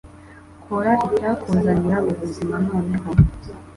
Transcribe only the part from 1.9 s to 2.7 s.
ubuzima,